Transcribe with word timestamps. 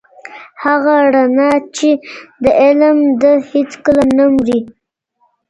هغه 0.63 0.95
رڼا 1.13 1.51
چي 1.75 1.89
د 2.43 2.45
علم 2.61 2.97
ده 3.21 3.31
هېڅکله 3.51 4.03
نه 4.17 4.25
مري. 4.33 4.59